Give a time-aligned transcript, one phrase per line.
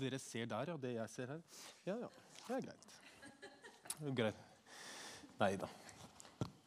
[0.00, 1.42] dere ser der, og det jeg ser her.
[1.86, 2.10] Ja, ja.
[2.48, 2.96] Det er greit.
[4.16, 4.44] Greit.
[5.38, 5.68] Nei da.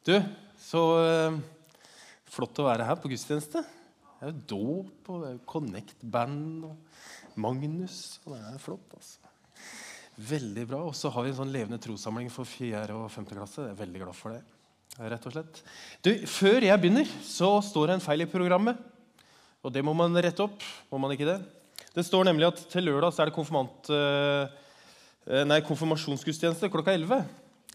[0.06, 0.14] Du,
[0.62, 1.40] så eh,
[2.32, 3.64] flott å være her på gudstjeneste.
[4.22, 8.20] Det er jo dåp og det er jo Connect-band og Magnus.
[8.26, 9.32] og Det er flott, altså.
[10.22, 10.82] Veldig bra.
[10.86, 12.84] Og så har vi en sånn levende trossamling for 4.
[12.94, 13.30] og 5.
[13.32, 13.66] klasse.
[13.66, 14.42] Jeg er veldig glad for det.
[15.00, 15.62] rett og slett.
[16.04, 18.78] Du, Før jeg begynner, så står det en feil i programmet.
[19.62, 20.62] Og det må man rette opp.
[20.92, 21.40] må man ikke det?
[21.92, 23.96] Det står nemlig at til lørdag er det
[25.28, 27.26] eh, nei, konfirmasjonsgudstjeneste klokka 11.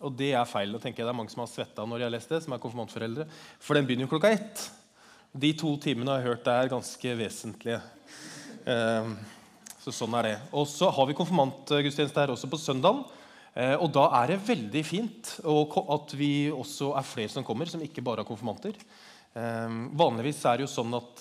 [0.08, 0.72] Og det er feil.
[0.72, 2.54] Da tenker jeg Det er mange som har svetta når de har lest det, som
[2.56, 3.26] er konfirmantforeldre.
[3.60, 4.64] For den begynner jo klokka ett.
[5.36, 7.82] De to timene har jeg hørt er ganske vesentlige.
[8.64, 9.12] Eh,
[9.84, 10.34] så sånn er det.
[10.56, 13.04] Og så har vi konfirmantgudstjeneste her også på søndag.
[13.52, 17.84] Eh, og da er det veldig fint at vi også er flere som kommer, som
[17.84, 18.80] ikke bare er konfirmanter.
[19.36, 21.20] Vanligvis er det jo sånn at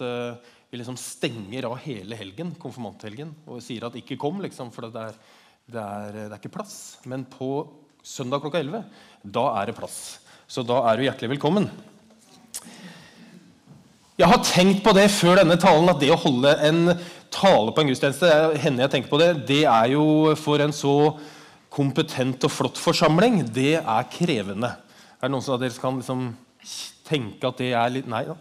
[0.72, 5.02] vi liksom stenger av hele helgen, konfirmanthelgen og sier at 'ikke kom', liksom, for det
[5.02, 5.18] er,
[5.72, 6.98] det, er, det er, ikke plass.
[7.06, 7.68] Men på
[8.04, 8.84] søndag klokka 11
[9.24, 10.20] da er det plass.
[10.48, 11.70] Så da er du hjertelig velkommen.
[14.18, 16.94] Jeg har tenkt på det før denne talen, at det å holde en
[17.34, 18.30] tale på en gudstjeneste
[18.64, 21.18] hender jeg tenker på det, det er jo for en så
[21.76, 24.72] kompetent og flott forsamling, det er krevende.
[25.20, 26.30] Er det noen som av dere kan liksom
[27.06, 28.38] tenke at det er litt Nei da.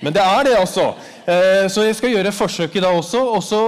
[0.00, 0.94] Men det er det, altså.
[1.68, 3.20] Så jeg skal gjøre forsøket da også.
[3.36, 3.58] Og så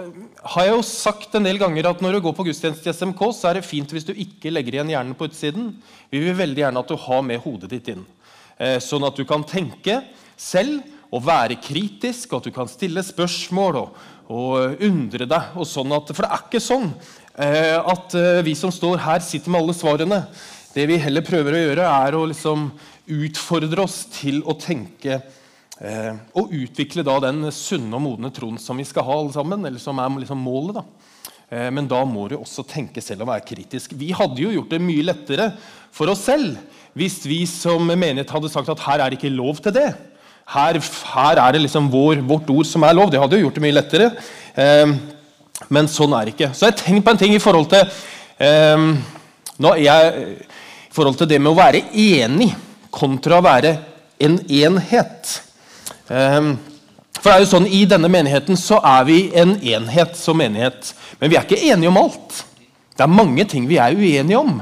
[0.00, 0.22] eh,
[0.54, 3.20] har jeg jo sagt en del ganger at når du går på gudstjeneste i SMK,
[3.36, 5.74] så er det fint hvis du ikke legger igjen hjernen på utsiden.
[6.10, 8.06] Vi vil veldig gjerne at du har med hodet ditt inn.
[8.56, 10.00] Eh, sånn at du kan tenke
[10.40, 10.80] selv
[11.12, 14.00] og være kritisk, og at du kan stille spørsmål og,
[14.32, 15.52] og undre deg.
[15.60, 16.88] og sånn at, For det er ikke sånn
[17.32, 18.12] at
[18.44, 20.18] vi som står her, sitter med alle svarene.
[20.72, 22.66] Det vi heller prøver å gjøre, er å liksom
[23.12, 25.20] utfordre oss til å tenke
[25.82, 29.64] Eh, og utvikle da den sunne og modne troen som vi skal ha, alle sammen,
[29.66, 30.78] eller som er liksom målet.
[30.78, 30.84] da.
[31.52, 33.96] Eh, men da må du også tenke selv og være kritisk.
[33.98, 35.50] Vi hadde jo gjort det mye lettere
[35.92, 36.56] for oss selv
[36.96, 39.90] hvis vi som menighet hadde sagt at her er det ikke lov til det.
[40.52, 40.76] Her,
[41.14, 43.10] her er det liksom vår, vårt ord som er lov.
[43.10, 44.10] Det hadde jo gjort det mye lettere.
[44.54, 44.96] Eh,
[45.72, 46.52] men sånn er det ikke.
[46.56, 47.86] Så jeg tenker på en ting i forhold til
[48.38, 48.88] eh,
[49.82, 50.26] jeg,
[50.88, 52.52] i forhold til det med å være enig
[52.92, 53.76] kontra å være
[54.22, 55.40] en enhet.
[56.12, 56.56] Ehm,
[57.16, 60.92] for det er jo sånn, I denne menigheten så er vi en enhet som menighet.
[61.20, 62.42] Men vi er ikke enige om alt.
[62.92, 64.60] Det er mange ting vi er uenige om.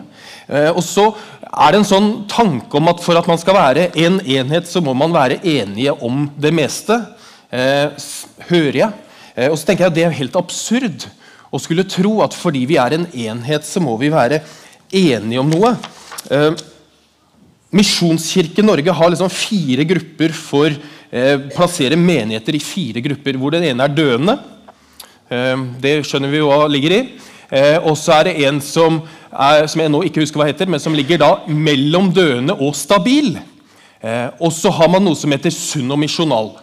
[0.51, 1.09] Eh, og så
[1.51, 4.83] er det en sånn tanke om at for at man skal være en enhet, så
[4.85, 6.99] må man være enige om det meste.
[7.51, 7.91] Eh,
[8.51, 8.91] hører jeg.
[9.35, 11.09] Eh, og så tenker jeg at Det er helt absurd
[11.51, 14.43] å skulle tro at fordi vi er en enhet, så må vi være
[14.95, 15.75] enige om noe.
[17.75, 20.75] Misjonskirken Norge har liksom fire grupper for
[21.11, 24.37] plassere menigheter i fire grupper, hvor den ene er døende.
[25.31, 27.03] Eh, det skjønner vi hva ligger i.
[27.51, 29.01] Eh, og så er det en som,
[29.31, 32.77] er, som jeg nå ikke husker hva heter, men som ligger da mellom døende og
[32.79, 33.35] stabil.
[34.01, 36.55] Eh, og så har man noe som heter sunn og misjonal.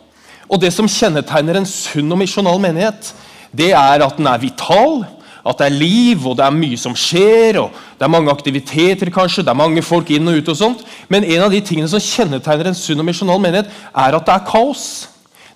[0.47, 3.11] Og Det som kjennetegner en sunn og misjonal menighet,
[3.51, 5.03] det er at den er vital,
[5.47, 7.59] at det er liv, og det er mye som skjer.
[7.61, 10.49] og Det er mange aktiviteter, kanskje, det er mange folk inn og ut.
[10.49, 10.83] og sånt.
[11.09, 14.35] Men en av de tingene som kjennetegner en sunn og misjonal menighet, er at det
[14.35, 15.07] er kaos.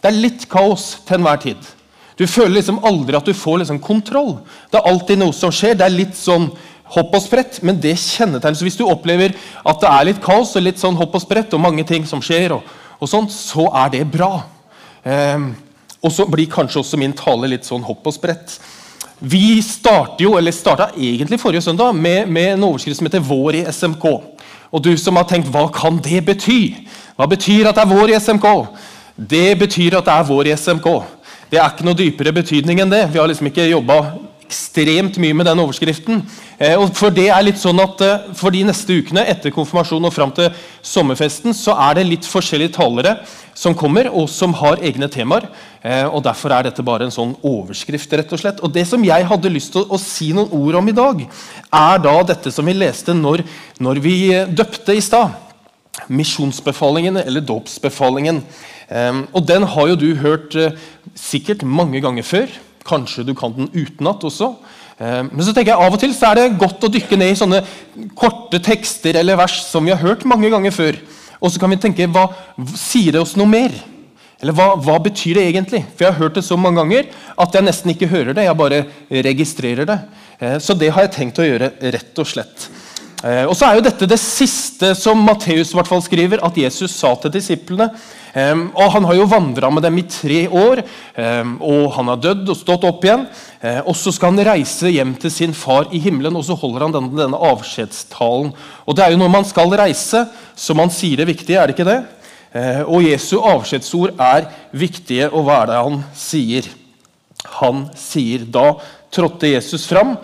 [0.02, 1.72] Det er litt kaos til enhver tid.
[2.18, 4.38] Du føler liksom aldri at du får liksom kontroll.
[4.72, 5.78] Det er alltid noe som skjer.
[5.78, 6.50] Det er litt sånn
[6.92, 10.56] hopp og sprett, men det kjennetegner Så hvis du opplever at det er litt kaos
[10.56, 12.68] og litt sånn hopp og sprett, og mange ting som skjer, og,
[13.00, 14.44] og sånt, så er det bra.
[15.04, 15.50] Eh,
[16.02, 18.58] og så blir kanskje også min tale litt sånn hopp og sprett.
[19.24, 23.56] Vi starter jo, eller starta egentlig forrige søndag med, med, en overskrift som heter 'Vår
[23.56, 24.22] i SMK'.
[24.72, 26.88] Og du som har tenkt 'hva kan det bety'?
[27.16, 28.68] Hva betyr at det er vår i SMK?
[29.30, 31.04] Det betyr at det er vår i SMK.
[31.52, 33.14] Det er ikke noe dypere betydning enn det.
[33.14, 34.14] Vi har liksom ikke jobba
[34.52, 36.22] ekstremt mye med den overskriften.
[36.60, 40.10] Eh, og for det er litt sånn at eh, for de neste ukene etter konfirmasjonen
[40.10, 40.50] og fram til
[40.86, 43.16] sommerfesten så er det litt forskjellige talere
[43.58, 45.48] som kommer, og som har egne temaer.
[45.84, 48.12] Eh, og Derfor er dette bare en sånn overskrift.
[48.14, 48.60] rett og slett.
[48.64, 51.24] Og Det som jeg hadde lyst til å, si noen ord om i dag,
[51.72, 53.46] er da dette som vi leste når,
[53.80, 54.18] når vi
[54.52, 55.32] døpte i stad.
[56.08, 58.42] Misjonsbefalingen, eller dåpsbefalingen.
[59.32, 60.56] Og Den har jo du hørt
[61.16, 62.48] sikkert mange ganger før.
[62.88, 64.56] Kanskje du kan den utenat også.
[65.02, 67.34] Eh, men så tenker jeg av og til så er det godt å dykke ned
[67.34, 67.62] i sånne
[68.18, 71.00] korte tekster eller vers som vi har hørt mange ganger før.
[71.42, 72.28] Og så kan vi tenke hva
[72.78, 73.74] sier det oss noe mer?
[74.42, 75.84] Eller hva, hva, betyr det egentlig?
[75.94, 78.48] For Jeg har hørt det så mange ganger at jeg nesten ikke hører det.
[78.48, 78.84] Jeg bare
[79.30, 79.98] registrerer det.
[80.42, 82.70] Eh, så det har jeg tenkt å gjøre, rett og slett.
[83.22, 85.76] Eh, og så er jo dette det siste som Matteus
[86.08, 87.92] skriver at Jesus sa til disiplene.
[88.32, 90.82] Um, og Han har jo vandra med dem i tre år,
[91.18, 93.26] um, og han har dødd og stått opp igjen.
[93.86, 96.96] Og Så skal han reise hjem til sin far i himmelen, og så holder han
[96.96, 98.54] denne, denne avskjedstalen.
[98.88, 100.26] Og Det er jo når man skal reise,
[100.56, 102.02] som han sier det viktige, er det ikke det?
[102.88, 106.68] Og Jesu avskjedsord er viktige, og hva er det han sier?
[107.60, 108.74] Han sier da
[109.12, 110.18] trådte Jesus fram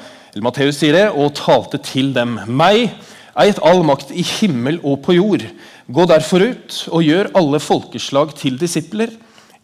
[0.45, 2.37] Matteus sier det, og talte til dem.
[2.47, 2.91] Meg
[3.37, 5.45] gitt all makt i himmel og på jord.
[5.87, 9.13] Gå derfor ut og gjør alle folkeslag til disipler,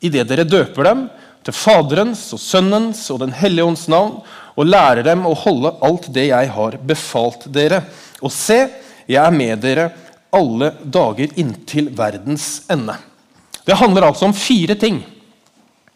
[0.04, 1.06] idet dere døper dem
[1.44, 4.22] til Faderens og Sønnens og Den hellige ånds navn,
[4.54, 7.82] og lærer dem å holde alt det jeg har befalt dere.
[8.22, 8.60] Og se,
[9.10, 9.90] jeg er med dere
[10.34, 12.96] alle dager inntil verdens ende.
[13.66, 15.02] Det handler altså om fire ting.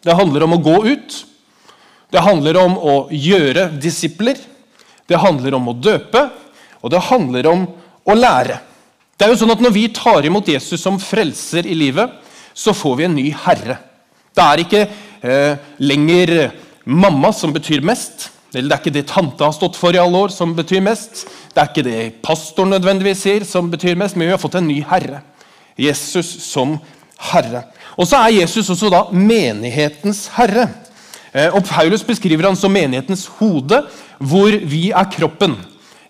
[0.04, 1.16] Det handler om å gå ut.
[2.10, 4.38] Det handler om å gjøre disipler.
[5.08, 6.28] Det handler om å døpe,
[6.84, 7.66] og det handler om
[8.08, 8.60] å lære.
[9.18, 12.12] Det er jo sånn at Når vi tar imot Jesus som frelser i livet,
[12.54, 13.78] så får vi en ny herre.
[14.34, 14.82] Det er ikke
[15.22, 16.34] eh, lenger
[16.84, 18.28] mamma som betyr mest.
[18.54, 21.26] Eller det er ikke det tante har stått for i alle år, som betyr mest.
[21.52, 24.68] Det er ikke det pastoren nødvendigvis sier, som betyr mest, men vi har fått en
[24.70, 25.20] ny herre.
[25.78, 26.78] Jesus som
[27.30, 27.66] herre.
[27.98, 30.68] Og så er Jesus også da menighetens herre.
[31.32, 33.82] Eh, og Paulus beskriver han som menighetens hode,
[34.18, 35.56] hvor vi er kroppen.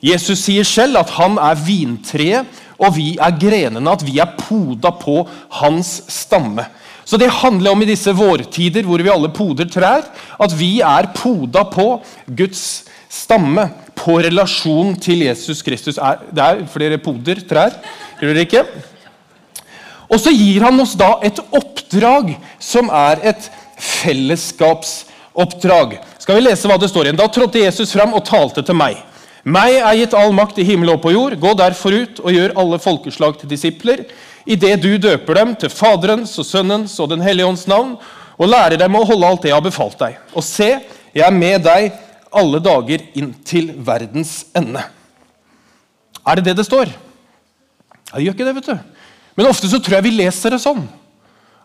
[0.04, 3.90] Jesus sier selv at han er vintreet, og vi er grenene.
[3.90, 5.24] At vi er poda på
[5.58, 6.68] hans stamme.
[7.08, 10.04] Så Det handler om i disse vårtider hvor vi alle poder trær,
[10.38, 12.02] at vi er poda på
[12.36, 15.96] Guds stamme, på relasjon til Jesus Kristus.
[15.96, 17.74] Det er flere poder trær,
[18.20, 18.62] gjør det ikke?
[20.08, 23.48] Og så gir han oss da et oppdrag som er et
[25.38, 25.98] fellesskapsoppdrag.
[26.18, 27.18] Skal vi lese hva det står igjen?
[27.18, 28.98] Da trådte Jesus fram og talte til meg.
[29.44, 31.38] Meg er gitt all makt i himmel og på jord.
[31.38, 34.04] Gå derfor ut og gjør alle folkeslag til disipler,
[34.46, 37.96] idet du døper dem til Faderens og Sønnens og Den hellige ånds navn,
[38.38, 40.18] og lærer dem å holde alt det jeg har befalt deg.
[40.34, 40.78] Og se,
[41.14, 41.92] jeg er med deg
[42.34, 44.82] alle dager inntil verdens ende.
[46.26, 46.90] Er det det det står?
[48.10, 48.78] Ja, det gjør ikke det, vet du.
[49.38, 50.84] Men ofte så tror jeg vi leser det sånn.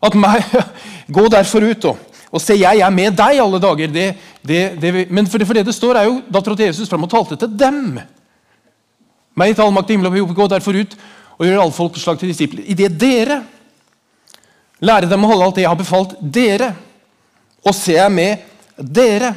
[0.03, 0.43] At meg,
[1.15, 3.91] Gå derfor ut og og se, jeg er med deg alle dager.
[3.93, 4.07] Det,
[4.41, 7.05] det, det, men for det, for det, det står, er jo Da trådte Jesus fram
[7.05, 7.99] og talte til dem.
[9.37, 10.97] Meg til all makt i himmelen og gå derfor ut
[11.37, 12.65] og gjør alle folkeslag til disipler.
[12.69, 13.41] Idet dere
[14.83, 16.73] lærer dem å holde alt det jeg har befalt dere,
[17.63, 18.43] og se jeg med
[18.77, 19.31] dere.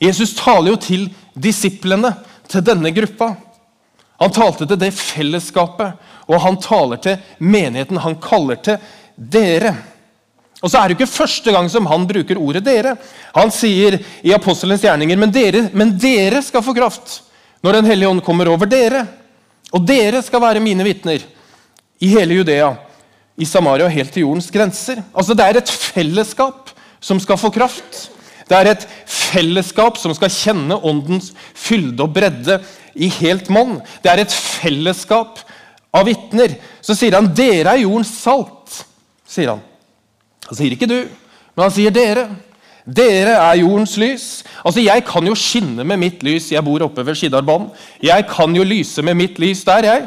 [0.00, 2.12] Jesus taler jo til disiplene,
[2.48, 3.32] til denne gruppa.
[4.22, 5.98] Han talte til det fellesskapet,
[6.28, 8.00] og han taler til menigheten.
[8.02, 8.80] Han kaller til
[9.16, 9.74] dere.
[10.58, 12.96] Og så er det ikke første gang som han bruker ordet 'dere'.
[13.34, 17.22] Han sier i apostelens gjerninger men dere, men dere skal få kraft
[17.62, 19.06] når Den hellige ånd kommer over dere.
[19.72, 21.22] Og dere skal være mine vitner
[22.00, 22.76] i hele Judea,
[23.38, 25.02] i Samaria og helt til jordens grenser.
[25.14, 26.70] Altså Det er et fellesskap
[27.00, 28.10] som skal få kraft.
[28.48, 32.62] Det er et fellesskap som skal kjenne åndens fylde og bredde
[32.96, 33.78] i helt monn.
[34.02, 35.42] Det er et fellesskap
[35.94, 36.56] av vitner.
[36.80, 38.84] Så sier han 'dere er jordens salt'.
[39.28, 39.67] sier han.
[40.48, 41.00] Han sier ikke du,
[41.54, 42.28] men han sier dere.
[42.88, 44.26] Dere er jordens lys.
[44.64, 46.50] Altså, Jeg kan jo skinne med mitt lys.
[46.52, 47.68] Jeg bor oppe ved Skidarbanen.
[48.02, 50.06] Jeg kan jo lyse med mitt lys der, jeg.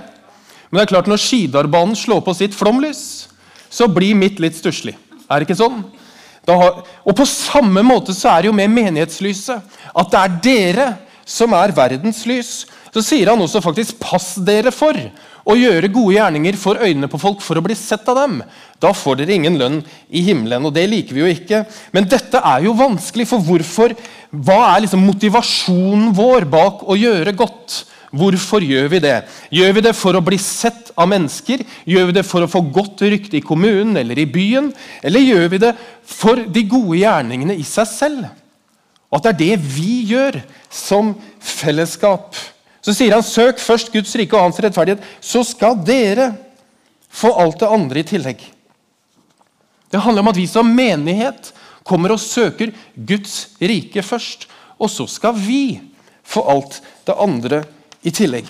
[0.71, 3.27] Men det er klart når Skidarbanen slår på sitt flomlys,
[3.69, 4.95] så blir mitt litt stusslig.
[5.29, 5.83] Er det ikke sånn?
[6.47, 9.61] Har, og På samme måte så er det jo med menighetslyset.
[9.93, 10.87] At det er dere
[11.27, 12.65] som er verdens lys.
[12.91, 15.11] Så sier han også faktisk 'pass dere for'
[15.47, 18.41] å gjøre gode gjerninger for øynene på folk for å bli sett av dem.
[18.81, 19.79] Da får dere ingen lønn
[20.09, 21.63] i himmelen, og det liker vi jo ikke.
[21.95, 23.95] Men dette er jo vanskelig, for hvorfor?
[24.31, 27.81] Hva er liksom motivasjonen vår bak å gjøre godt?
[28.11, 29.17] Hvorfor gjør vi det?
[29.55, 31.63] Gjør vi det for å bli sett av mennesker?
[31.87, 34.67] Gjør vi det for å få godt rykte i kommunen eller i byen?
[34.99, 35.71] Eller gjør vi det
[36.03, 38.25] for de gode gjerningene i seg selv?
[39.11, 42.35] Og at det er det vi gjør som fellesskap.
[42.81, 46.31] Så sier han søk først Guds rike og hans rettferdighet, så skal dere
[47.11, 48.41] få alt det andre i tillegg.
[49.91, 51.51] Det handler om at vi som menighet
[51.87, 54.47] kommer og søker Guds rike først.
[54.81, 55.81] Og så skal vi
[56.23, 57.63] få alt det andre
[58.07, 58.47] i tillegg.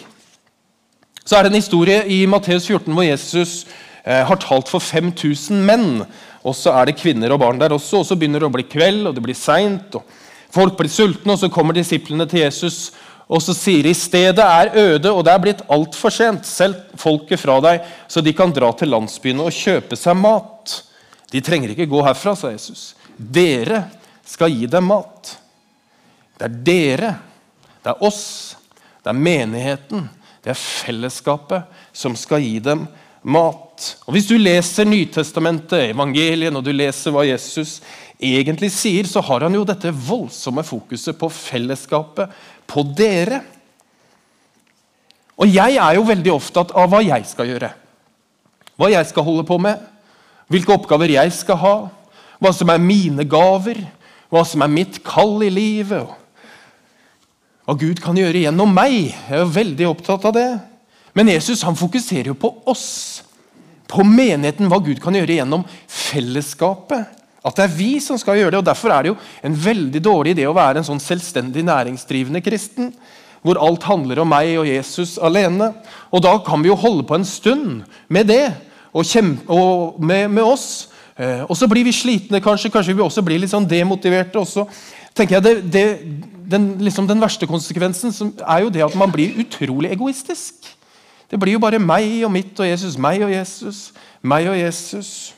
[1.26, 3.66] Så er det en historie i Matteus 14 hvor Jesus
[4.06, 6.04] eh, har talt for 5000 menn.
[6.46, 8.02] Og så er det kvinner og barn der også.
[8.02, 9.98] Og så begynner det å bli kveld, og det blir seint.
[10.52, 12.92] Folk blir sultne, og så kommer disiplene til Jesus
[13.32, 16.48] og så sier de stedet er øde, og det er blitt altfor sent.
[16.48, 20.74] Selv folket fra deg, så de kan dra til landsbyene og kjøpe seg mat.
[21.32, 22.90] De trenger ikke gå herfra, sa Jesus.
[23.16, 23.86] Dere
[24.28, 25.38] skal gi dem mat.
[26.36, 27.14] Det er dere,
[27.80, 28.26] det er oss,
[29.02, 30.10] det er menigheten,
[30.42, 32.88] Det er fellesskapet som skal gi dem
[33.22, 33.92] mat.
[34.08, 37.80] Og Hvis du leser Nytestamentet, evangeliet, og du leser hva Jesus
[38.18, 42.34] egentlig sier, så har han jo dette voldsomme fokuset på fellesskapet,
[42.72, 43.42] på dere.
[45.42, 47.72] Og jeg er jo veldig opptatt av hva jeg skal gjøre.
[48.80, 49.82] Hva jeg skal holde på med,
[50.52, 51.76] hvilke oppgaver jeg skal ha,
[52.42, 53.80] hva som er mine gaver,
[54.32, 56.08] hva som er mitt kall i livet.
[57.68, 59.12] Hva Gud kan gjøre gjennom meg.
[59.12, 60.50] Jeg er jo veldig opptatt av det.
[61.18, 63.24] Men Jesus han fokuserer jo på oss,
[63.92, 67.21] på menigheten, hva Gud kan gjøre gjennom fellesskapet.
[67.42, 68.60] At det er vi som skal gjøre det.
[68.62, 69.18] og Derfor er det jo
[69.48, 72.92] en veldig dårlig idé å være en sånn selvstendig næringsdrivende kristen.
[73.42, 75.72] Hvor alt handler om meg og Jesus alene.
[76.14, 78.54] Og Da kan vi jo holde på en stund med det
[78.94, 80.90] og, kjempe, og med, med, oss.
[81.18, 82.70] Eh, og så blir vi slitne, kanskje.
[82.70, 84.38] Kanskje vi også blir litt sånn demotiverte.
[84.38, 84.68] også.
[85.16, 85.86] tenker jeg det, det,
[86.52, 88.14] den, liksom den verste konsekvensen
[88.46, 90.62] er jo det at man blir utrolig egoistisk.
[91.32, 95.32] Det blir jo bare meg og mitt og Jesus, meg og Jesus, meg og Jesus.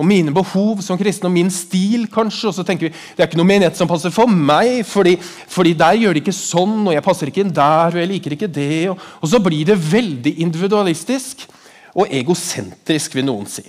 [0.00, 2.48] Og mine behov som kristen, og min stil, kanskje.
[2.48, 5.74] Og så tenker vi det er ikke noe menighet som passer for meg, fordi, fordi
[5.76, 8.50] der gjør det ikke sånn, og jeg passer ikke inn der, og jeg liker ikke
[8.60, 8.86] det.
[8.92, 11.44] Og, og så blir det veldig individualistisk
[11.92, 13.66] og egosentrisk, vil noen si.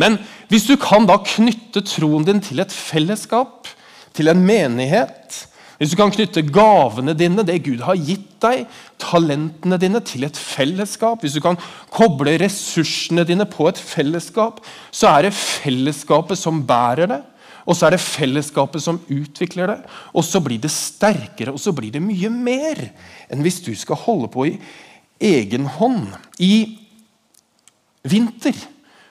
[0.00, 0.16] Men
[0.50, 3.68] hvis du kan da knytte troen din til et fellesskap,
[4.14, 5.44] til en menighet,
[5.78, 8.68] hvis du kan knytte gavene dine, det Gud har gitt deg,
[9.02, 11.58] talentene dine, til et fellesskap, hvis du kan
[11.94, 14.62] koble ressursene dine på et fellesskap,
[14.94, 17.20] så er det fellesskapet som bærer det.
[17.64, 19.78] Og så er det fellesskapet som utvikler det.
[20.12, 22.82] Og så blir det sterkere, og så blir det mye mer
[23.32, 24.56] enn hvis du skal holde på i
[25.24, 26.12] egen hånd.
[26.38, 26.76] I
[28.04, 28.56] vinter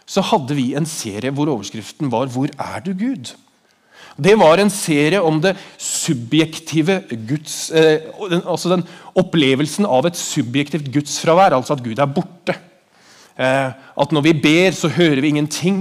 [0.05, 3.33] så hadde vi en serie hvor overskriften var 'Hvor er du, Gud?'
[4.17, 8.05] Det var en serie om det subjektive Guds, eh,
[8.45, 8.83] altså den
[9.17, 12.55] opplevelsen av et subjektivt gudsfravær, altså at Gud er borte.
[13.33, 15.79] Eh, at når vi ber, så hører vi ingenting.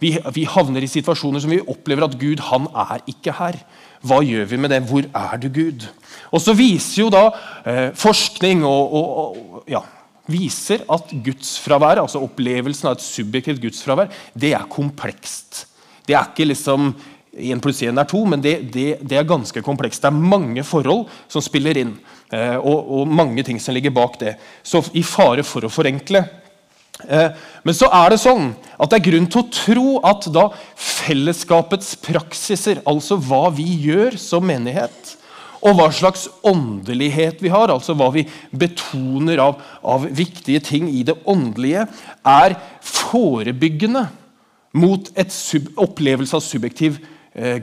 [0.00, 3.56] Vi, vi, havner i situasjoner som vi opplever at Gud han er ikke her.
[4.04, 4.82] Hva gjør vi med det?
[4.88, 5.86] Hvor er du, Gud?
[6.30, 7.30] Og så viser jo da
[7.64, 9.80] eh, forskning og, og, og ja,
[10.30, 15.64] viser at gudsfraværet, altså opplevelsen av et subjektivt gudsfravær, det er komplekst.
[16.04, 16.92] Det er ikke liksom
[17.30, 20.02] Én pluss 1 er 2, men det, det, det, er ganske komplekst.
[20.02, 21.92] Det er mange forhold som spiller inn,
[22.34, 24.34] eh, og, og, mange ting som ligger bak det.
[24.66, 26.24] Så i fare for å forenkle.
[27.06, 27.30] Eh,
[27.62, 31.94] men så er det sånn at det er grunn til å tro at da fellesskapets
[32.02, 35.14] praksiser, altså hva vi gjør som menighet,
[35.60, 41.04] og hva slags åndelighet vi har, altså hva vi betoner av, av viktige ting i
[41.06, 41.86] det åndelige,
[42.26, 44.08] er forebyggende
[44.80, 45.34] mot et
[45.78, 47.00] opplevelse av subjektiv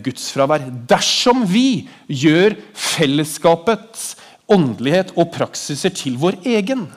[0.04, 0.64] gudsfravær.
[0.90, 4.16] Dersom vi gjør fellesskapets
[4.52, 6.88] åndelighet og praksiser til vår egen.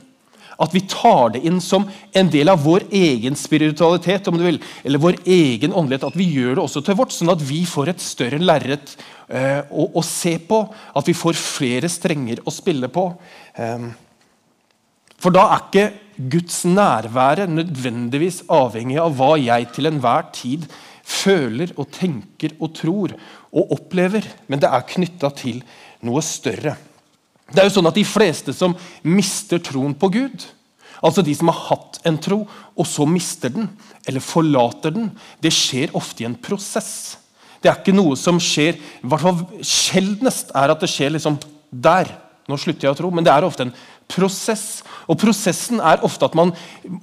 [0.60, 4.58] At vi tar det inn som en del av vår egen spiritualitet om du vil,
[4.84, 6.04] eller vår egen åndelighet.
[6.10, 8.92] At vi gjør det også til vårt, sånn at vi får et større lerret
[9.32, 10.60] eh, å, å, se på.
[10.96, 13.08] At vi får flere strenger å spille på.
[13.56, 13.88] Eh,
[15.20, 15.88] for da er ikke
[16.32, 20.68] Guds nærvære nødvendigvis avhengig av hva jeg til enhver tid
[21.10, 23.16] føler og tenker og tror
[23.50, 25.60] og opplever, men det er knytta til
[26.06, 26.76] noe større.
[27.50, 30.46] Det er jo sånn at De fleste som mister troen på Gud,
[31.02, 33.68] altså de som har hatt en tro, og så mister den,
[34.06, 35.10] eller forlater den,
[35.42, 37.18] det skjer ofte i en prosess.
[37.60, 41.36] Det er ikke noe som skjer i hvert fall Sjeldnest er at det skjer liksom
[41.70, 42.08] der.
[42.48, 43.74] Nå slutter jeg å tro, men det er ofte en
[44.10, 44.80] prosess.
[45.10, 46.54] Og Prosessen er ofte at man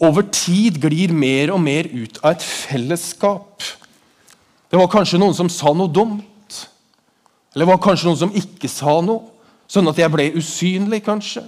[0.03, 3.63] over tid glir mer og mer ut av et fellesskap.
[4.67, 6.23] Det var kanskje noen som sa noe dumt.
[7.55, 9.31] Eller det var kanskje noen som ikke sa noe,
[9.67, 11.03] sånn at jeg ble usynlig.
[11.05, 11.45] kanskje.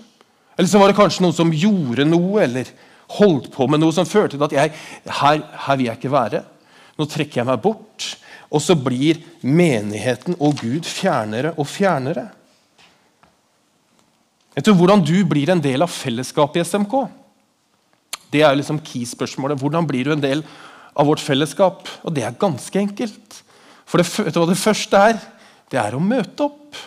[0.58, 2.72] Eller så var det kanskje noen som gjorde noe eller
[3.20, 4.74] holdt på med noe som førte til at jeg,
[5.20, 6.44] her, her vil jeg ikke være.
[7.00, 8.10] Nå trekker jeg meg bort.
[8.50, 12.26] Og så blir menigheten og Gud fjernere og fjernere.
[14.56, 16.96] Vet du hvordan du blir en del av fellesskapet i SMK?
[18.34, 19.62] Det er liksom key-spørsmålet.
[19.62, 20.44] Hvordan blir du en del
[20.96, 21.88] av vårt fellesskap?
[22.04, 23.42] Og det er ganske enkelt.
[23.90, 25.20] For det, det første er?
[25.70, 26.80] Det er å møte opp.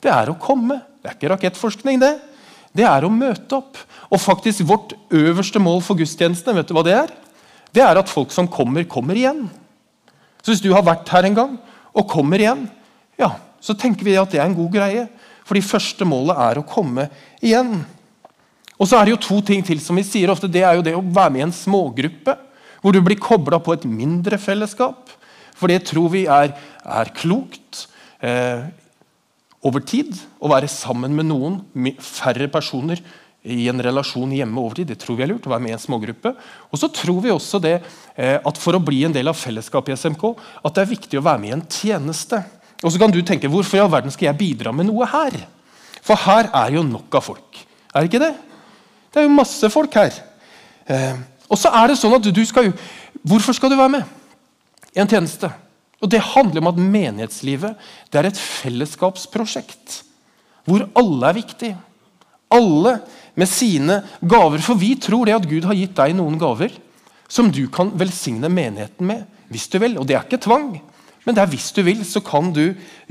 [0.00, 0.80] Det er å komme.
[1.00, 2.14] Det er ikke rakettforskning, det.
[2.76, 3.78] Det er å møte opp.
[4.10, 7.14] Og faktisk vårt øverste mål for gudstjenestene, vet du hva det er?
[7.74, 9.46] Det er at folk som kommer, kommer igjen.
[10.42, 11.56] Så hvis du har vært her en gang
[11.90, 12.66] og kommer igjen,
[13.20, 15.06] ja, så tenker vi at det er en god greie.
[15.44, 17.08] For det første målet er å komme
[17.42, 17.80] igjen.
[18.80, 20.48] Og så er det jo to ting til som vi sier ofte.
[20.50, 22.36] Det er jo det å være med i en smågruppe.
[22.80, 25.10] Hvor du blir kobla på et mindre fellesskap.
[25.56, 27.86] For det tror vi er, er klokt
[28.24, 28.68] eh,
[29.66, 30.14] over tid.
[30.40, 31.60] Å være sammen med noen,
[32.00, 33.02] færre personer,
[33.40, 34.90] i en relasjon hjemme over tid.
[34.92, 36.34] Det tror vi er lurt, å være med i en smågruppe.
[36.68, 39.94] Og så tror vi også det eh, at for å bli en del av fellesskapet
[39.94, 40.26] i SMK,
[40.60, 42.42] at det er viktig å være med i en tjeneste.
[42.80, 45.36] Og så kan du tenke hvorfor i all verden skal jeg bidra med noe her?
[46.04, 47.60] For her er jo nok av folk.
[47.92, 48.32] Er det ikke det?
[49.10, 50.14] Det er jo masse folk her.
[50.90, 51.16] Eh,
[51.50, 52.76] og så er det sånn at du skal jo
[53.26, 55.50] Hvorfor skal du være med i en tjeneste?
[56.00, 59.98] Og Det handler om at menighetslivet det er et fellesskapsprosjekt.
[60.64, 61.76] Hvor alle er viktige.
[62.48, 62.94] Alle
[63.36, 64.62] med sine gaver.
[64.64, 66.72] For vi tror det at Gud har gitt deg noen gaver
[67.28, 69.26] som du kan velsigne menigheten med.
[69.50, 69.98] hvis du vil.
[69.98, 70.80] Og det er ikke tvang.
[71.26, 72.62] Men det er hvis du vil, så kan du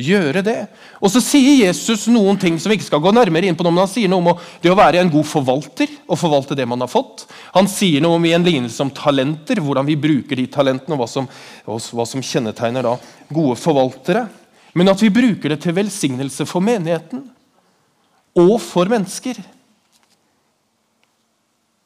[0.02, 0.58] gjøre det.
[0.98, 3.70] Og så sier Jesus noen ting som vi ikke skal gå nærmere inn på nå,
[3.70, 6.82] men han sier noe om det å være en god forvalter og forvalte det man
[6.82, 7.28] har fått.
[7.54, 11.04] Han sier noe om i en lignelse om talenter, hvordan vi bruker de talentene, og
[11.04, 11.30] hva som,
[11.68, 12.96] hva som kjennetegner da
[13.30, 14.26] gode forvaltere.
[14.74, 17.28] Men at vi bruker det til velsignelse for menigheten
[18.40, 19.38] og for mennesker.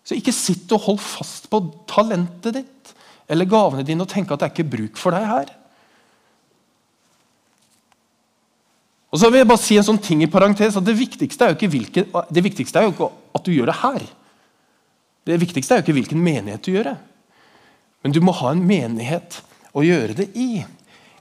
[0.07, 2.95] Så ikke sitt og hold fast på talentet ditt
[3.31, 5.51] eller gavene dine og tenk at det er ikke bruk for deg her.
[9.13, 11.53] Og så vil jeg bare si en sånn ting i parentes, at Det viktigste er
[11.53, 12.03] jo ikke, hvilke,
[12.33, 14.05] det er jo ikke at du gjør det her.
[15.29, 16.95] Det viktigste er jo ikke hvilken menighet du gjør det.
[18.03, 19.37] Men du må ha en menighet
[19.71, 20.65] å gjøre det i.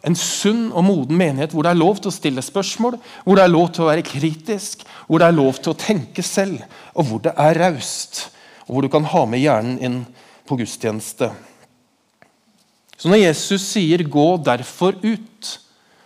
[0.02, 3.44] En sunn og moden menighet hvor det er lov til å stille spørsmål, hvor det
[3.44, 6.64] er lov til å være kritisk, hvor det er lov til å tenke selv,
[6.96, 8.24] og hvor det er raust.
[8.66, 10.04] Og hvor du kan ha med hjernen inn
[10.48, 11.28] på gudstjeneste.
[12.96, 15.58] Så når Jesus sier 'gå derfor ut',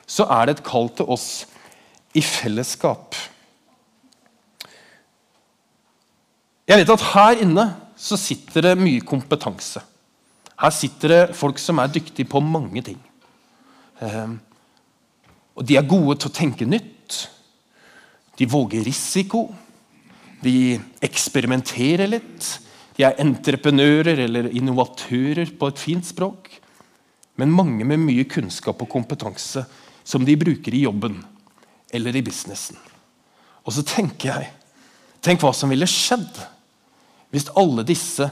[0.06, 1.46] så er det et kall til oss
[2.16, 3.16] i fellesskap.
[6.66, 9.82] Jeg vet at her inne så sitter det mye kompetanse.
[10.56, 12.98] Her sitter det folk som er dyktige på mange ting.
[14.02, 14.38] Ehm,
[15.56, 17.28] og De er gode til å tenke nytt.
[18.36, 19.46] De våger risiko.
[20.42, 22.50] De eksperimenterer litt.
[22.96, 26.50] De er entreprenører eller innovatører på et fint språk.
[27.36, 29.64] Men mange med mye kunnskap og kompetanse
[30.04, 31.20] som de bruker i jobben
[31.94, 32.78] eller i businessen.
[33.66, 34.52] Og så tenker jeg
[35.26, 36.36] Tenk hva som ville skjedd
[37.34, 38.28] hvis alle disse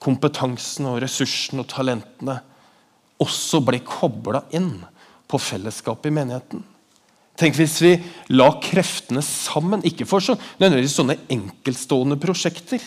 [0.00, 2.38] kompetansene og ressursene og talentene
[3.20, 4.78] også ble kobla inn
[5.28, 6.62] på fellesskapet i menigheten.
[7.38, 7.92] Tenk hvis vi
[8.34, 12.82] la kreftene sammen, ikke for så, nødvendigvis sånne enkeltstående prosjekter,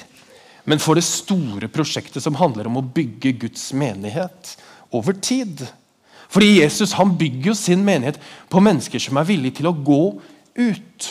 [0.67, 4.55] men for det store prosjektet som handler om å bygge Guds menighet
[4.93, 5.63] over tid.
[6.31, 8.19] Fordi Jesus han bygger jo sin menighet
[8.51, 10.03] på mennesker som er villige til å gå
[10.59, 11.09] ut.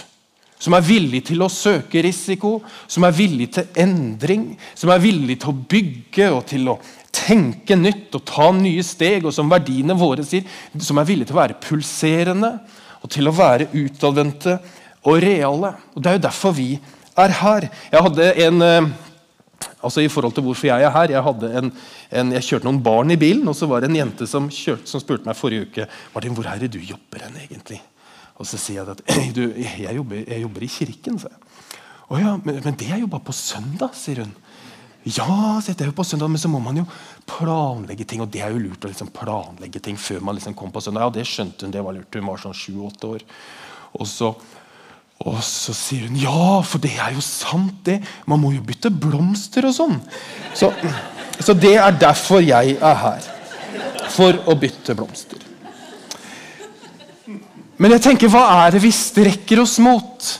[0.61, 4.50] Som er villige til å søke risiko, som er villige til endring.
[4.76, 6.78] Som er villige til å bygge og til å
[7.16, 9.24] tenke nytt og ta nye steg.
[9.24, 10.44] Og som verdiene våre sier,
[10.80, 12.54] som er villige til å være pulserende
[13.00, 14.59] og til å være utadvendte
[15.09, 15.74] og reale.
[15.94, 16.70] Og Det er jo derfor vi
[17.16, 17.68] er her.
[17.92, 18.90] Jeg hadde en eh,
[19.82, 21.14] altså i forhold til hvorfor jeg er her.
[21.14, 21.70] Jeg, en,
[22.20, 24.88] en, jeg kjørte noen barn i bilen, og så var det en jente som, kjørte,
[24.90, 27.80] som spurte meg forrige uke Martin, hvor er det du jobber hen egentlig.
[28.40, 29.02] Og så sier jeg at
[29.36, 31.18] du, jeg, jobber, jeg jobber i kirken.
[31.20, 31.80] jeg.
[32.10, 34.32] Å ja, men, men, det er jo bare på søndag, sier hun.
[35.08, 36.86] Ja, det er jo på søndag, men så må man jo
[37.28, 38.20] planlegge ting.
[38.24, 41.06] Og det er jo lurt å liksom planlegge ting før man liksom kom på søndag.
[41.06, 41.72] Ja, det skjønte hun.
[41.72, 42.16] det var lurt.
[42.16, 43.24] Hun var sånn sju-åtte år.
[43.96, 44.34] Og så
[45.28, 47.98] og så sier hun ja, for det er jo sant, det.
[48.30, 49.98] Man må jo bytte blomster og sånn.
[50.56, 50.70] Så,
[51.37, 53.26] så det er derfor jeg er her.
[54.11, 55.44] For å bytte blomster.
[57.80, 60.33] Men jeg tenker, hva er det vi strekker oss mot?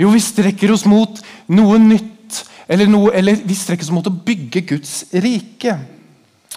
[0.00, 1.18] Jo, vi strekker oss mot
[1.52, 2.42] noe nytt.
[2.68, 4.94] Eller, noe, eller vi strekker oss mot å bygge Guds
[5.24, 5.78] rike.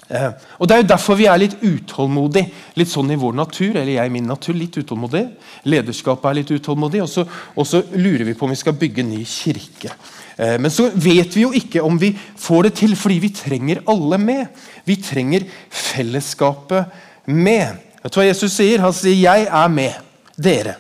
[0.10, 2.50] Eh, og Det er jo derfor vi er litt utålmodige.
[2.80, 5.26] Litt sånn i vår natur, eller jeg i min natur, litt utålmodig.
[5.70, 9.06] Lederskapet er litt utålmodig, og så, og så lurer vi på om vi skal bygge
[9.06, 9.94] ny kirke.
[10.38, 13.84] Eh, men så vet vi jo ikke om vi får det til, fordi vi trenger
[13.86, 14.66] alle med.
[14.90, 16.90] Vi trenger fellesskapet
[17.30, 17.78] med.
[18.02, 18.82] Vet du hva Jesus sier?
[18.82, 19.94] Han sier 'Jeg er med
[20.38, 20.76] dere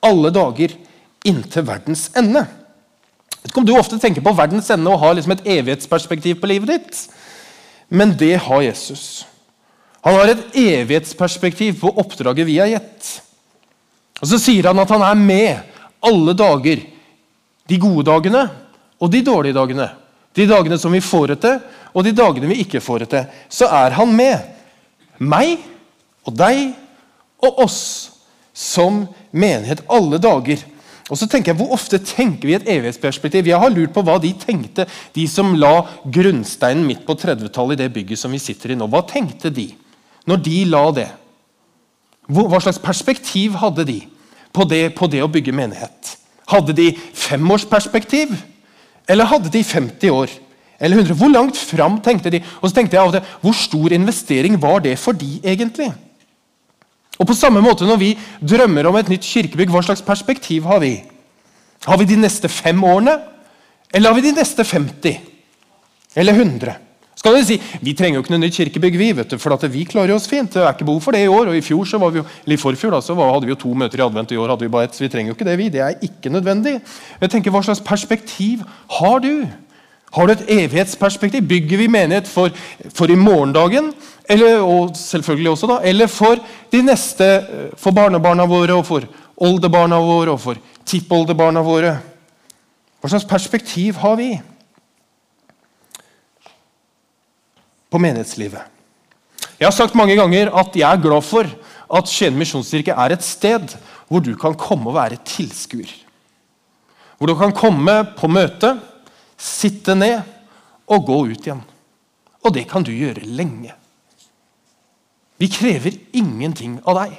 [0.00, 0.70] alle dager
[1.24, 2.46] inntil verdens ende'.
[3.42, 6.46] Vet ikke om du ofte tenker på verdens ende og har liksom et evighetsperspektiv på
[6.46, 7.08] livet ditt.
[7.90, 9.26] Men det har Jesus.
[10.00, 13.08] Han har et evighetsperspektiv på oppdraget vi har gitt.
[14.20, 16.84] Og Så sier han at han er med alle dager.
[17.68, 18.46] De gode dagene
[19.00, 19.88] og de dårlige dagene.
[20.36, 21.58] De dagene som vi får det til,
[21.90, 23.24] og de dagene vi ikke får det til.
[23.50, 24.38] Så er han med.
[25.18, 25.58] Meg
[26.24, 26.70] og deg
[27.42, 27.80] og oss
[28.54, 30.62] som menighet alle dager.
[31.10, 33.46] Og så tenker jeg, Hvor ofte tenker vi et evighetsperspektiv?
[33.46, 37.82] Jeg har lurt på hva de tenkte, de som la grunnsteinen midt på 30-tallet i
[37.82, 38.86] det bygget som vi sitter i nå.
[38.86, 39.72] Hva tenkte de
[40.30, 41.08] når de la det?
[42.30, 43.98] Hva slags perspektiv hadde de
[44.54, 46.14] på det, på det å bygge menighet?
[46.50, 48.36] Hadde de femårsperspektiv?
[49.10, 50.30] Eller hadde de 50 år?
[50.80, 51.18] Eller 100?
[51.18, 52.40] Hvor langt fram tenkte de?
[52.60, 55.90] Og så tenkte jeg av til, Hvor stor investering var det for de egentlig?
[57.20, 60.80] Og på samme måte Når vi drømmer om et nytt kirkebygg, hva slags perspektiv har
[60.82, 60.96] vi?
[61.86, 63.16] Har vi de neste fem årene,
[63.94, 65.20] eller har vi de neste 50?
[66.16, 66.74] Eller 100?
[67.20, 69.84] Skal du si, Vi trenger jo ikke noe nytt kirkebygg, vi, vet du, for vi
[69.84, 70.52] klarer oss fint.
[70.52, 71.48] Det er ikke behov for det i år.
[71.48, 73.60] og I fjor så var vi jo, eller i forfjor da, så hadde vi jo
[73.60, 74.96] to møter i advent, i år hadde vi bare ett.
[74.96, 75.68] Så vi trenger jo ikke det, vi.
[75.68, 76.78] Det er ikke nødvendig.
[77.20, 78.64] Jeg tenker, Hva slags perspektiv
[79.00, 79.44] har du?
[80.10, 81.44] Har du et evighetsperspektiv?
[81.46, 82.50] Bygger vi menighet for,
[82.94, 83.92] for i morgendagen?
[84.30, 86.38] Eller, og selvfølgelig også da, eller for
[86.72, 87.28] de neste,
[87.78, 89.06] for barnebarna våre og for
[89.40, 91.96] oldebarna våre og for tippoldebarna våre?
[93.00, 94.34] Hva slags perspektiv har vi
[97.90, 98.66] på menighetslivet?
[99.60, 101.48] Jeg har sagt mange ganger at jeg er glad for
[101.90, 103.74] at Skien misjonskirke er et sted
[104.10, 105.90] hvor du kan komme og være tilskuer.
[107.18, 108.76] Hvor du kan komme på møte
[109.40, 110.20] sitte ned
[110.90, 111.62] og gå ut igjen.
[112.44, 113.74] Og det kan du gjøre lenge.
[115.40, 117.14] Vi krever ingenting av deg.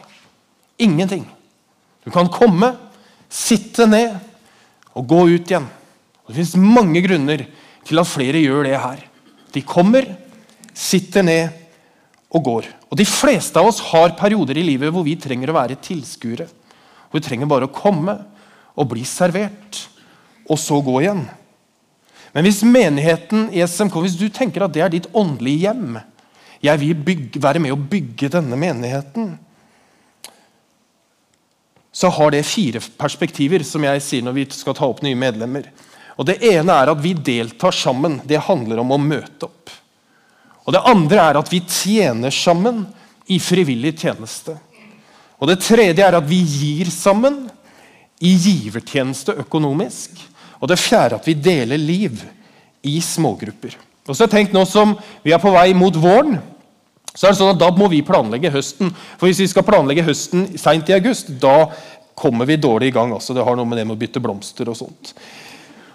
[0.82, 1.26] Ingenting.
[2.06, 2.76] Du kan komme,
[3.30, 4.18] sitte ned
[4.98, 5.66] og gå ut igjen.
[6.26, 7.46] Og det fins mange grunner
[7.88, 9.02] til at flere gjør det her.
[9.52, 10.06] De kommer,
[10.74, 11.58] sitter ned
[12.32, 12.70] og går.
[12.92, 16.48] Og De fleste av oss har perioder i livet hvor vi trenger å være tilskuere.
[17.10, 18.16] Hvor vi trenger bare å komme
[18.78, 19.82] og bli servert,
[20.48, 21.26] og så gå igjen.
[22.32, 26.00] Men hvis menigheten i SMK, hvis du tenker at det er ditt åndelige hjem
[26.62, 29.32] Jeg vil bygge, være med å bygge denne menigheten.
[31.92, 35.66] Så har det fire perspektiver, som jeg sier når vi skal ta opp nye medlemmer.
[36.22, 38.20] Og Det ene er at vi deltar sammen.
[38.24, 39.74] Det handler om å møte opp.
[40.70, 42.86] Og Det andre er at vi tjener sammen
[43.26, 44.54] i frivillig tjeneste.
[45.42, 47.48] Og Det tredje er at vi gir sammen
[48.22, 50.14] i givertjeneste økonomisk.
[50.62, 52.22] Og det fjerde at vi deler liv
[52.86, 53.76] i smågrupper.
[54.10, 56.40] Og så tenk nå som Vi er på vei mot våren.
[57.14, 58.94] så er det sånn at Da må vi planlegge høsten.
[59.18, 61.72] For Hvis vi skal planlegge høsten seint i august, da
[62.16, 63.14] kommer vi dårlig i gang.
[63.14, 63.34] Altså.
[63.34, 65.14] Det har noe med det med å bytte blomster og sånt.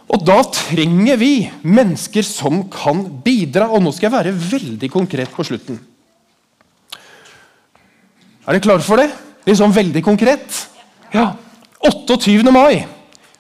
[0.09, 3.71] Og Da trenger vi mennesker som kan bidra.
[3.71, 5.79] Og nå skal jeg være veldig konkret på slutten.
[8.47, 9.11] Er dere klare for det?
[9.47, 10.67] Litt sånn veldig konkret?
[11.13, 11.35] Ja.
[11.83, 12.51] 28.
[12.51, 12.96] mai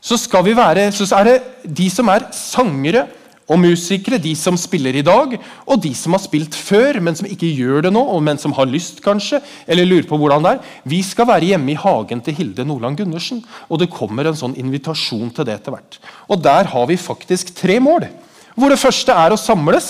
[0.06, 3.06] så, være, så er det de som er sangere
[3.46, 7.28] og musikere, de som spiller i dag, og de som har spilt før, men som
[7.30, 9.38] ikke gjør det nå, men som har lyst, kanskje,
[9.70, 10.72] eller lurer på hvordan det er.
[10.90, 14.56] Vi skal være hjemme i hagen til Hilde Nordland Gundersen, og det kommer en sånn
[14.58, 16.00] invitasjon til det etter hvert.
[16.26, 18.08] Og der har vi faktisk tre mål.
[18.56, 19.88] Hvor det første er å samles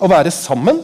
[0.00, 0.80] og være sammen.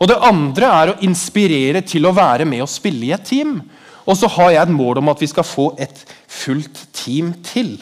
[0.00, 3.58] Og det andre er å inspirere til å være med og spille i et team.
[4.06, 7.80] Og så har jeg et mål om at vi skal få et fullt team til.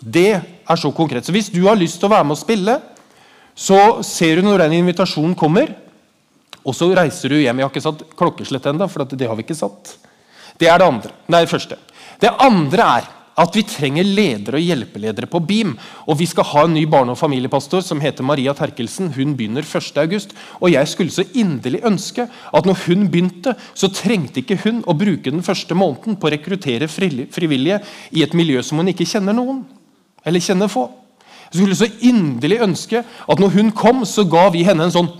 [0.00, 1.24] Det er så konkret.
[1.24, 2.78] Så Hvis du har lyst til å være med og spille,
[3.54, 5.70] så ser du når den invitasjonen kommer,
[6.64, 7.60] og så reiser du hjem.
[7.60, 9.96] Jeg har ikke satt klokkeslett ennå, for det har vi ikke satt.
[10.58, 11.12] Det er det andre.
[11.28, 11.76] Nei, første.
[12.20, 15.74] Det andre er at vi trenger ledere og hjelpeledere på BIM.
[16.06, 19.10] Og vi skal ha en ny barne- og familiepastor som heter Maria Terkelsen.
[19.12, 20.32] Hun begynner 1.8.
[20.60, 24.96] Og jeg skulle så inderlig ønske at når hun begynte, så trengte ikke hun å
[24.96, 29.34] bruke den første måneden på å rekruttere frivillige i et miljø som hun ikke kjenner
[29.34, 29.64] noen.
[30.24, 30.88] Eller kjenner få.
[31.50, 35.12] Jeg skulle så inderlig ønske at når hun kom, så ga vi henne en sånn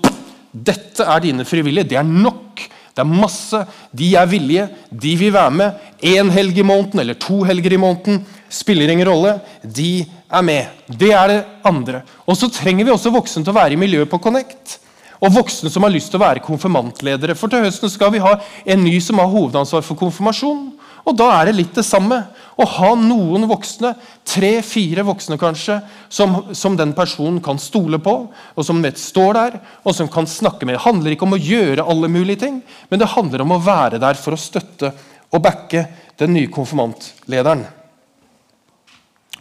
[0.55, 1.89] Dette er dine frivillige.
[1.91, 2.63] Det er nok.
[2.95, 3.59] Det er masse.
[3.91, 4.69] De er villige.
[4.91, 5.81] De vil være med.
[5.99, 8.21] Én helg i måneden eller to helger i måneden
[8.55, 9.33] spiller ingen rolle.
[9.63, 10.71] De er med.
[10.87, 12.05] Det er det andre.
[12.27, 14.79] Og så trenger vi også voksne til å være i miljøet på Connect.
[15.25, 17.35] Og voksne som har lyst til å være konfirmantledere.
[17.39, 18.37] For til høsten skal vi ha
[18.67, 20.74] en ny som har hovedansvar for konfirmasjon.
[21.05, 22.17] Og da er det litt det samme.
[22.55, 23.91] Å ha noen voksne,
[24.29, 29.59] tre-fire voksne kanskje, som, som, den personen kan stole på, og som vet står der,
[29.83, 30.79] og som kan snakke med.
[30.79, 34.01] Det handler ikke om å gjøre alle mulige ting, men det handler om å være
[34.03, 34.95] der for å støtte
[35.35, 35.85] og backe
[36.21, 37.67] den nye konfirmantlederen.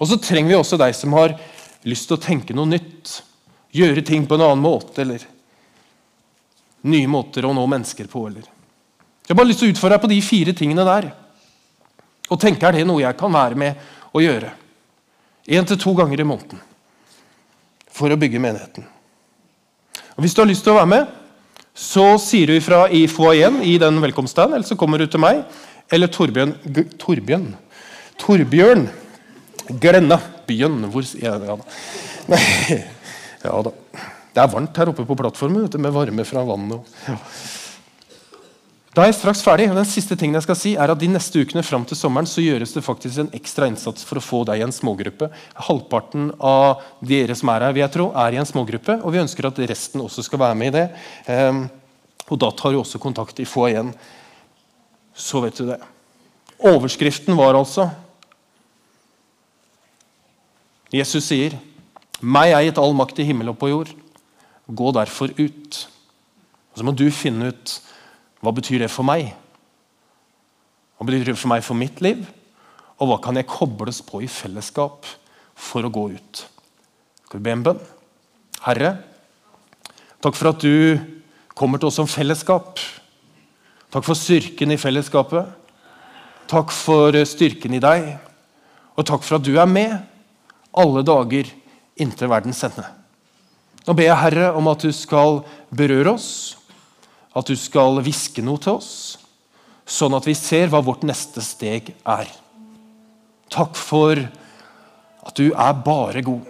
[0.02, 1.38] Og så trenger vi også deg som har
[1.88, 3.20] lyst til å tenke noe nytt.
[3.78, 5.24] Gjøre ting på en annen måte, eller
[6.90, 8.28] nye måter å nå mennesker på.
[8.28, 8.48] Eller.
[9.24, 11.14] Jeg har bare lyst til å utfordre deg på de fire tingene der.
[12.34, 14.50] Og tenke er det noe jeg kan være med å gjøre.
[15.54, 16.62] Én til to ganger i måneden.
[17.94, 18.88] For å bygge menigheten.
[20.16, 21.12] Og Hvis du har lyst til å være med,
[21.74, 25.42] så sier du ifra i foajeen i den velkomstdagen, eller så kommer du til meg
[25.94, 26.54] eller Torbjørn
[27.02, 27.48] Torbjørn
[28.22, 28.86] Torbjørn
[29.82, 31.58] Glenna Byen hvor, ja, da.
[32.30, 32.44] Nei,
[33.46, 33.74] ja da.
[34.34, 36.96] Det er varmt her oppe på plattformen med varme fra vannet.
[37.08, 37.18] Ja.
[38.94, 39.72] Da er jeg straks ferdig.
[39.72, 42.30] og den siste tingen jeg skal si er at De neste ukene fram til sommeren
[42.30, 45.32] så gjøres det faktisk en ekstra innsats for å få deg i en smågruppe.
[45.66, 49.00] Halvparten av dere som er her, vil jeg tro, er i en smågruppe.
[49.02, 50.86] og Vi ønsker at resten også skal være med i det.
[51.26, 51.64] Um,
[52.30, 53.90] og Da tar du også kontakt i få igjen.
[55.16, 55.80] Så vet du det.
[56.62, 57.90] Overskriften var altså
[60.94, 61.58] Jesus sier,
[62.22, 63.90] 'Meg er gitt all makt i himmel og på jord.
[64.70, 65.88] Gå derfor ut.'
[66.74, 67.82] Og Så må du finne ut
[68.44, 69.32] hva betyr det for meg?
[70.98, 72.26] Hva betyr det for meg for mitt liv?
[73.00, 75.08] Og hva kan jeg kobles på i fellesskap
[75.56, 76.44] for å gå ut?
[77.24, 77.82] Skal vi be en bønn?
[78.66, 78.98] Herre,
[80.24, 81.00] takk for at du
[81.56, 82.82] kommer til oss som fellesskap.
[83.94, 85.48] Takk for styrken i fellesskapet.
[86.52, 88.10] Takk for styrken i deg.
[88.98, 89.96] Og takk for at du er med
[90.74, 91.48] alle dager
[92.02, 92.86] inntil verdens ende.
[93.84, 95.42] Nå ber jeg Herre om at du skal
[95.76, 96.30] berøre oss
[97.34, 98.94] at du skal hviske noe til oss,
[99.86, 102.30] sånn at vi ser hva vårt neste steg er.
[103.54, 104.20] Takk for
[105.24, 106.50] at du er bare god.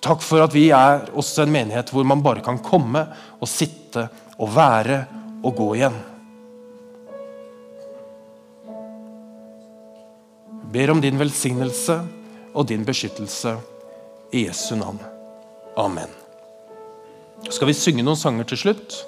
[0.00, 3.04] Takk for at vi er også en menighet hvor man bare kan komme
[3.38, 4.06] og sitte
[4.40, 5.02] og være
[5.44, 5.98] og gå igjen.
[10.60, 11.96] Jeg ber om din velsignelse
[12.54, 13.56] og din beskyttelse
[14.32, 15.00] i Jesu navn.
[15.76, 16.12] Amen.
[17.50, 19.00] Skal vi synge noen sanger til slutt.